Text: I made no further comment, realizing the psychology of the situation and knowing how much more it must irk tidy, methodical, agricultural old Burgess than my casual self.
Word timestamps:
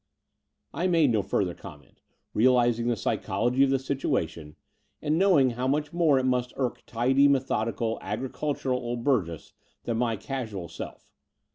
I 0.73 0.87
made 0.87 1.11
no 1.11 1.21
further 1.21 1.53
comment, 1.53 2.01
realizing 2.33 2.87
the 2.87 2.95
psychology 2.95 3.63
of 3.63 3.69
the 3.69 3.77
situation 3.77 4.55
and 4.99 5.19
knowing 5.19 5.51
how 5.51 5.67
much 5.67 5.93
more 5.93 6.17
it 6.17 6.25
must 6.25 6.53
irk 6.57 6.81
tidy, 6.87 7.27
methodical, 7.27 7.99
agricultural 8.01 8.79
old 8.79 9.03
Burgess 9.03 9.53
than 9.83 9.97
my 9.97 10.15
casual 10.17 10.69
self. 10.69 11.11